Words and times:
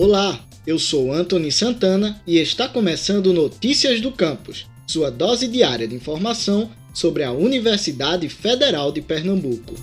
Olá, 0.00 0.46
eu 0.64 0.78
sou 0.78 1.12
Anthony 1.12 1.50
Santana 1.50 2.22
e 2.24 2.38
está 2.38 2.68
começando 2.68 3.32
Notícias 3.32 4.00
do 4.00 4.12
Campus, 4.12 4.64
sua 4.86 5.10
dose 5.10 5.48
diária 5.48 5.88
de 5.88 5.94
informação 5.96 6.70
sobre 6.94 7.24
a 7.24 7.32
Universidade 7.32 8.28
Federal 8.28 8.92
de 8.92 9.02
Pernambuco. 9.02 9.74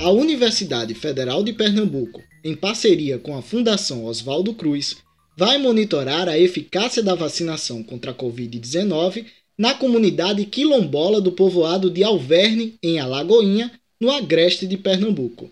A 0.00 0.10
Universidade 0.10 0.92
Federal 0.92 1.44
de 1.44 1.52
Pernambuco, 1.52 2.24
em 2.42 2.56
parceria 2.56 3.20
com 3.20 3.38
a 3.38 3.40
Fundação 3.40 4.04
Oswaldo 4.04 4.52
Cruz, 4.54 4.96
vai 5.38 5.58
monitorar 5.58 6.28
a 6.28 6.36
eficácia 6.36 7.04
da 7.04 7.14
vacinação 7.14 7.84
contra 7.84 8.10
a 8.10 8.14
Covid-19 8.14 9.26
na 9.58 9.74
comunidade 9.74 10.44
quilombola 10.46 11.20
do 11.20 11.32
povoado 11.32 11.90
de 11.90 12.02
Alverne, 12.02 12.74
em 12.82 12.98
Alagoinha, 12.98 13.72
no 14.00 14.10
agreste 14.10 14.66
de 14.66 14.76
Pernambuco. 14.76 15.50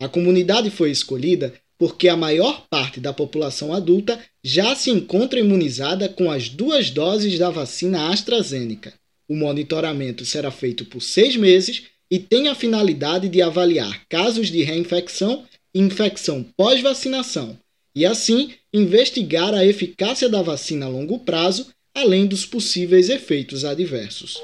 A 0.00 0.08
comunidade 0.08 0.70
foi 0.70 0.90
escolhida 0.90 1.54
porque 1.78 2.08
a 2.08 2.16
maior 2.16 2.66
parte 2.68 3.00
da 3.00 3.12
população 3.12 3.72
adulta 3.72 4.18
já 4.42 4.74
se 4.74 4.90
encontra 4.90 5.40
imunizada 5.40 6.08
com 6.08 6.30
as 6.30 6.48
duas 6.48 6.90
doses 6.90 7.38
da 7.38 7.50
vacina 7.50 8.10
AstraZeneca. 8.10 8.92
O 9.28 9.34
monitoramento 9.34 10.24
será 10.24 10.50
feito 10.50 10.84
por 10.84 11.00
seis 11.00 11.36
meses 11.36 11.84
e 12.10 12.18
tem 12.18 12.48
a 12.48 12.54
finalidade 12.54 13.28
de 13.28 13.40
avaliar 13.40 14.02
casos 14.08 14.48
de 14.48 14.62
reinfecção 14.62 15.44
e 15.74 15.80
infecção 15.80 16.44
pós-vacinação, 16.56 17.58
e 17.94 18.04
assim 18.04 18.52
investigar 18.72 19.54
a 19.54 19.64
eficácia 19.64 20.28
da 20.28 20.42
vacina 20.42 20.86
a 20.86 20.88
longo 20.88 21.18
prazo, 21.20 21.68
além 21.94 22.26
dos 22.26 22.44
possíveis 22.44 23.08
efeitos 23.08 23.64
adversos. 23.64 24.36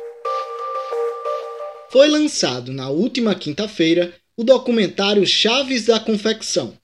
Foi 1.90 2.08
lançado 2.08 2.72
na 2.72 2.88
última 2.88 3.34
quinta-feira 3.34 4.14
o 4.36 4.44
documentário 4.44 5.26
Chaves 5.26 5.86
da 5.86 5.98
Confecção. 5.98 6.78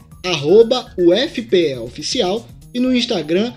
UFPEOficial, 0.98 2.48
e 2.74 2.80
no 2.80 2.96
Instagram, 2.96 3.52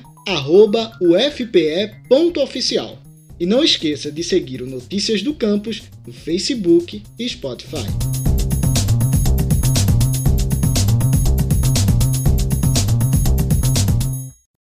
ufpe.oficial. 1.01 2.99
E 3.39 3.47
não 3.47 3.63
esqueça 3.63 4.11
de 4.11 4.25
seguir 4.25 4.63
o 4.63 4.67
Notícias 4.67 5.23
do 5.23 5.33
Campus 5.33 5.85
no 6.05 6.13
Facebook 6.13 7.05
e 7.17 7.29
Spotify. 7.29 7.87